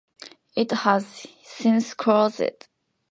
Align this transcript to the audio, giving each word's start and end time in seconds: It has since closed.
It 0.55 0.71
has 0.71 1.27
since 1.43 1.93
closed. 1.93 2.67